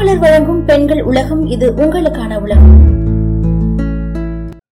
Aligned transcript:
மாலைமலர் 0.00 0.18
வழங்கும் 0.18 0.64
பெண்கள் 0.64 1.02
உலகம் 1.02 1.46
இது 1.46 1.72
உங்களுக்கான 1.72 2.40
உலகம். 2.40 2.76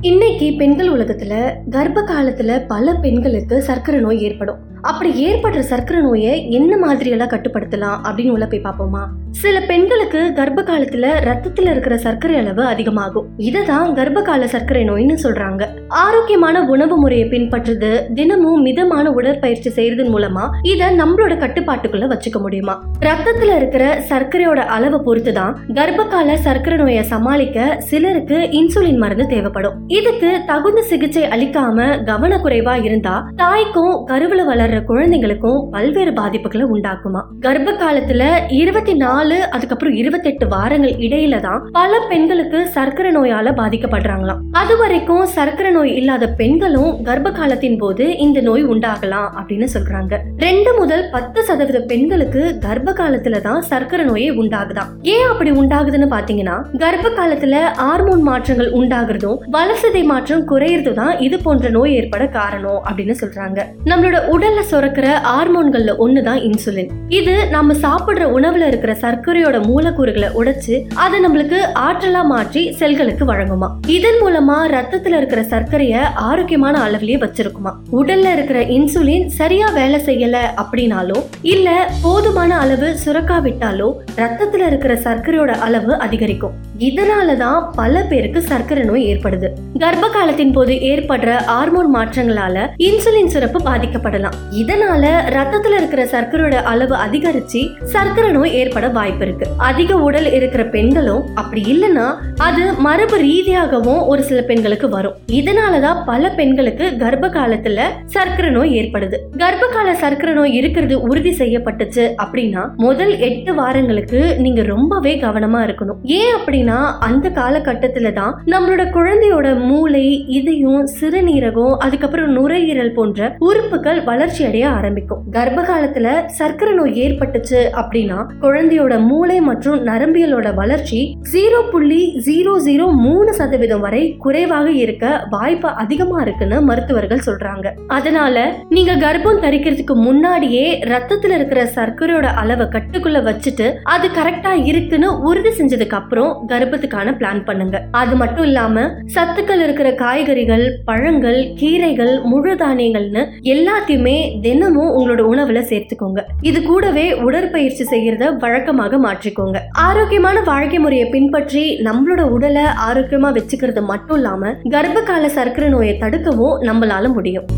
இன்னைக்கு 0.00 0.54
பெண்கள் 0.58 0.88
உலகத்துல 0.88 1.54
கர்ப்ப 1.70 2.00
காலத்துல 2.00 2.66
பல 2.66 2.94
பெண்களுக்கு 2.94 3.62
சர்க்கரை 3.62 4.00
நோய் 4.00 4.22
ஏற்படும். 4.22 4.56
அப்படி 4.82 5.26
ஏற்படுற 5.26 5.58
சர்க்கரை 5.58 6.02
நோயை 6.02 6.50
என்ன 6.50 6.76
மாதிரியெல்லாம் 6.76 7.32
கட்டுப்படுத்தலாம் 7.34 7.98
அப்படின்னு 8.04 8.30
உள்ள 8.30 8.46
போய் 8.46 8.60
பார்ப்போமா? 8.60 9.02
சில 9.30 9.60
பெண்களுக்கு 9.60 10.32
கர்ப்ப 10.32 10.62
காலத்துல 10.62 11.06
ரத்தத்துல 11.24 11.70
இருக்கிற 11.70 11.96
சர்க்கரை 11.96 12.36
அளவு 12.36 12.64
அதிகமாகும். 12.64 13.26
இததான் 13.38 13.94
கர்ப்ப 13.94 14.22
கால 14.22 14.46
சர்க்கரை 14.46 14.82
நோய்னு 14.84 15.16
சொல்றாங்க. 15.22 15.68
ஆரோக்கியமான 15.88 16.62
உணவு 16.62 16.96
முறையை 16.98 17.28
பின்பற்றுறது 17.28 18.12
தினமும் 18.12 18.62
மிதமான 18.62 19.10
உடற்பயிற்சி 19.10 19.70
செய்யறதன் 19.70 20.10
மூலமா 20.14 20.48
இத 20.62 20.90
நம்மளோட 20.90 21.36
கட்டுப்பாட்டுக்குள்ள 21.36 22.08
வச்சுக்க 22.14 22.40
முடியுமா? 22.40 22.84
ரத்தத்துல 23.00 23.56
இருக்கிற 23.56 24.02
சர்க்கரையோட 24.08 24.60
அளவை 24.76 25.00
பொறுத்து 25.04 25.32
தான் 25.32 25.58
கர்ப்ப 25.74 26.04
கால 26.04 26.36
சர்க்கரை 26.36 26.78
நோயை 26.78 27.02
சமாளிக்க 27.02 27.76
சிலருக்கு 27.78 28.48
இன்சுலின் 28.52 28.96
மருந்து 28.96 29.26
தேவைப்படும். 29.26 29.74
இதுக்கு 29.86 30.40
தகுந்த 30.46 30.82
சிகிச்சை 30.82 31.22
அளிக்காம 31.22 31.88
கவனக்குறைவா 32.04 32.84
இருந்தா 32.84 33.30
தாய்க்கும் 33.36 34.06
கருவுல 34.06 34.70
வளர்ற 34.72 34.86
குழந்தைங்களுக்கும் 34.90 35.58
பல்வேறு 35.72 36.12
பாதிப்புகளை 36.18 36.64
உண்டாக்குமா. 36.74 37.20
கர்ப்ப 37.46 37.70
காலத்துல 37.80 38.22
இருபத்தி 38.58 38.92
நாலு 39.02 39.36
அதுக்கப்புறம் 39.54 39.96
இருபத்தெட்டு 40.00 40.44
வாரங்கள் 40.52 40.94
இடையில 41.06 41.40
தான் 41.46 41.64
பல 41.76 41.98
பெண்களுக்கு 42.10 42.58
சர்க்கரை 42.76 43.10
நோயால 43.16 43.52
பாதிக்கப்படுறாங்களாம். 43.58 44.40
அது 44.60 44.74
வரைக்கும் 44.82 45.24
சர்க்கரை 45.34 45.72
நோய் 45.76 45.92
இல்லாத 46.00 46.28
பெண்களும் 46.40 46.92
கர்ப்ப 47.08 47.32
காலத்தின் 47.40 47.76
போது 47.82 48.06
இந்த 48.26 48.38
நோய் 48.48 48.64
உண்டாகலாம் 48.74 49.28
அப்படின்னு 49.40 49.68
சொல்றாங்க. 49.74 50.20
ரெண்டு 50.46 50.72
முதல் 50.78 51.04
பத்து 51.16 51.44
சதவீத 51.50 51.82
பெண்களுக்கு 51.92 52.44
கர்ப்ப 52.66 52.94
காலத்துல 53.02 53.42
தான் 53.48 53.60
சர்க்கரை 53.72 54.06
நோயே 54.10 54.30
உண்டாகுதாம். 54.44 54.90
ஏன் 55.16 55.28
அப்படி 55.32 55.52
உண்டாகுதுன்னு 55.64 56.10
பாத்தீங்கன்னா 56.16 56.56
கர்ப்ப 56.84 57.12
காலத்துல 57.20 57.62
ஹார்மோன் 57.82 58.24
மாற்றங்கள் 58.30 58.72
உண்டாகிறதும் 58.80 59.38
வளர்சிதை 59.58 60.04
மாற்றம் 60.14 60.48
குறையறதும் 60.52 60.98
தான் 61.02 61.14
இது 61.28 61.38
போன்ற 61.46 61.74
நோய் 61.78 61.96
ஏற்பட 62.00 62.24
காரணம் 62.40 62.82
அப்படின்னு 62.88 63.16
சொல்றாங்க. 63.22 63.60
நம்மளோட 63.92 64.18
உடல்ல 64.34 64.60
சுரக்கிற 64.70 65.06
ஹார்மோன்கள்ல 65.28 66.22
தான் 66.22 66.38
இன்சுலின். 66.38 66.88
இது 67.08 67.48
நம்ம 67.48 67.72
சாப்பிடுற 67.72 68.24
உணவுல 68.36 68.66
இருக்கிற 68.66 68.92
சர்க்கரையோட 69.00 69.66
மூலக்கூறுகளை 69.66 70.28
உடைச்சு 70.34 70.82
அதை 70.94 71.20
நம்மளுக்கு 71.20 71.58
ஆற்றலா 71.74 72.24
மாற்றி 72.24 72.72
செல்களுக்கு 72.72 73.24
வழங்குமா. 73.24 73.68
இதன் 73.86 74.20
மூலமா 74.22 74.56
ரத்தத்துல 74.76 75.16
இருக்கிற 75.16 75.42
சர்க்கரைய 75.42 76.00
ஆரோக்கியமான 76.14 76.80
அளவிலேயே 76.80 77.18
வச்சிருக்குமா. 77.18 77.72
உடல்ல 77.92 78.32
இருக்கிற 78.32 78.60
இன்சுலின் 78.60 79.26
சரியா 79.26 79.68
வேலை 79.68 80.00
செய்யல 80.00 80.36
அப்படின்னாலோ 80.56 81.22
இல்ல 81.42 81.90
போதுமான 82.02 82.58
அளவு 82.58 82.94
சுரக்காவிட்டாலோ 83.04 83.94
ரத்தத்துல 84.16 84.66
இருக்கிற 84.66 84.94
சர்க்கரையோட 84.94 85.50
அளவு 85.50 85.98
அதிகரிக்கும். 85.98 86.52
இதனாலதான் 86.78 87.70
பல 87.74 88.02
பேருக்கு 88.02 88.42
சர்க்கரை 88.42 88.84
நோய் 88.84 89.14
ஏற்படுது. 89.14 89.48
கர்ப்ப 89.78 90.08
காலத்தின் 90.08 90.52
போது 90.52 90.72
ஏற்படுற 90.72 91.30
ஹார்மோன் 91.42 91.94
மாற்றங்களால 91.94 92.68
இன்சுலின் 92.78 93.26
சுரப்பு 93.26 93.58
பாதிக்கப்படலாம். 93.70 94.36
இதனால 94.60 95.04
ரத்தத்துல 95.36 95.76
இருக்கிற 95.76 96.04
சர்க்கரையோட 96.04 96.54
அளவு 96.54 96.96
அதிகரிச்சு 96.96 97.60
சர்க்கரை 97.84 98.30
நோய் 98.30 98.52
ஏற்பட 98.52 98.88
வாய்ப்பு 98.88 99.24
இருக்கு. 99.26 99.46
அதிக 99.58 99.96
உடல் 99.96 100.32
இருக்கிற 100.32 100.64
பெண்களும் 100.64 101.22
அப்படி 101.34 101.62
இல்லைன்னா 101.62 102.06
அது 102.38 102.72
மரபு 102.72 103.16
ரீதியாகவும் 103.16 104.06
ஒரு 104.06 104.22
சில 104.22 104.42
பெண்களுக்கு 104.42 104.88
வரும். 104.88 105.14
இதனாலதான் 105.32 106.04
பல 106.06 106.30
பெண்களுக்கு 106.30 106.96
கர்ப்ப 106.96 107.28
காலத்துல 107.28 107.80
சர்க்கரை 108.04 108.50
நோய் 108.50 108.78
ஏற்படுது. 108.78 109.18
கர்ப்ப 109.36 109.66
கால 109.66 109.94
சர்க்கரை 109.94 110.34
நோய் 110.34 110.54
இருக்கிறது 110.54 111.00
உறுதி 111.00 111.30
செய்யப்பட்டுச்சு 111.30 112.14
அப்படின்னா 112.22 112.74
முதல் 112.76 113.18
எட்டு 113.18 113.54
வாரங்களுக்கு 113.54 114.36
நீங்க 114.38 114.62
ரொம்பவே 114.62 115.20
கவனமா 115.20 115.62
இருக்கணும். 115.66 116.02
ஏன் 116.02 116.34
அப்படின்னா 116.34 116.78
அந்த 116.98 117.28
காலகட்டத்துல 117.28 118.12
தான் 118.12 118.42
நம்மளோட 118.46 118.84
குழந்தையோட 118.90 119.58
மூளை 119.58 120.24
இதயம் 120.26 120.86
சிறுநீரகம் 121.00 121.76
அதுக்கப்புறம் 121.76 122.30
நுரையீரல் 122.30 122.94
போன்ற 122.94 123.36
உறுப்புகள் 123.38 124.04
வளர்ச்சி 124.04 124.31
அடைய 124.40 124.70
ஆரம்பிக்கும். 124.70 125.24
கர்ப்ப 125.30 125.62
காலத்துல 125.62 126.26
சர்க்கரை 126.26 126.74
நோய் 126.74 127.02
ஏற்பட்டுச்சு 127.02 127.60
அப்படின்னா 127.80 128.26
குழந்தையோட 128.40 129.00
மூளை 129.00 129.40
மற்றும் 129.40 129.86
நரம்பியலோட 129.86 130.54
வளர்ச்சி 130.54 131.18
ஜீரோ 131.32 131.70
புள்ளி 131.70 132.22
ஜீரோ 132.26 132.52
ஜீரோ 132.64 132.92
மூணு 132.92 133.34
சதவீதம் 133.34 133.80
வரை 133.80 134.16
குறைவாக 134.16 134.70
இருக்க 134.70 135.26
வாய்ப்பு 135.30 135.68
அதிகமா 135.68 136.22
இருக்குன்னு 136.22 136.60
மருத்துவர்கள் 136.60 137.24
சொல்றாங்க. 137.26 137.70
அதனால 137.86 138.54
நீங்க 138.68 138.96
கர்ப்பம் 138.96 139.42
தரிக்கிறதுக்கு 139.42 139.94
முன்னாடியே 139.94 140.78
ரத்தத்துல 140.82 141.34
இருக்கிற 141.34 141.64
சர்க்கரையோட 141.64 142.22
அளவை 142.22 142.66
கட்டுக்குள்ள 142.66 143.20
வச்சுட்டு 143.28 143.74
அது 143.84 144.08
கரெக்டா 144.08 144.64
இருக்குன்னு 144.64 145.20
உறுதி 145.20 145.48
செஞ்சதுக்கு 145.48 145.98
அப்புறம் 146.00 146.48
கர்ப்பத்துக்கான 146.48 147.16
பிளான் 147.16 147.44
பண்ணுங்க. 147.44 147.82
அது 147.90 148.16
மட்டும் 148.16 148.44
இல்லாம 148.44 148.80
சத்துக்கள் 149.14 149.62
இருக்கிற 149.62 149.94
காய்கறிகள் 149.94 150.78
பழங்கள் 150.84 151.52
கீரைகள் 151.60 152.22
முழு 152.22 152.54
தானியங்கள்னு 152.54 153.26
எல்லாத்தையுமே 153.42 154.21
தினமும் 154.42 154.92
உங்களோட 154.96 155.22
உணவுல 155.32 155.60
சேர்த்துக்கோங்க. 155.70 156.20
இது 156.40 156.62
கூடவே 156.62 157.06
உடற்பயிற்சி 157.26 157.84
செய்யறத 157.84 158.30
வழக்கமாக 158.36 159.00
மாற்றிக்கோங்க. 159.06 159.58
ஆரோக்கியமான 159.88 160.40
வாழ்க்கை 160.40 160.78
முறையை 160.78 161.08
பின்பற்றி 161.08 161.64
நம்மளோட 161.88 162.22
உடலை 162.36 162.64
ஆரோக்கியமா 162.88 163.30
வச்சுக்கிறது 163.38 163.82
மட்டும் 163.82 164.16
இல்லாம 164.16 164.54
கர்ப்ப 164.70 165.02
கால 165.02 165.28
சர்க்கரை 165.28 165.70
நோயை 165.70 165.96
தடுக்கவும் 166.00 166.56
நம்மளால 166.68 167.12
முடியும். 167.12 167.48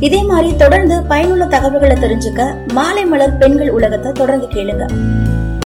இதே 0.00 0.22
மாதிரி 0.22 0.56
தொடர்ந்து 0.56 0.96
பயனுள்ள 1.08 1.44
தகவல்களை 1.44 1.96
தெரிஞ்சுக்க 2.02 2.42
மாலை 2.72 3.04
மலர் 3.06 3.38
பெண்கள் 3.38 3.70
உலகத்தை 3.70 4.12
தொடர்ந்து 4.12 4.48
கேளுங்க. 4.54 4.84